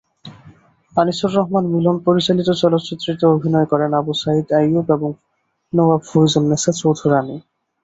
[0.93, 5.09] আনিসুর রহমান মিলন পরিচালিত চলচ্চিত্রটিতে অভিনয় করেন আবু সায়ীদ আইয়ুব এবং
[5.73, 7.35] নওয়াব ফয়জুন্নেসা চৌধুরানী।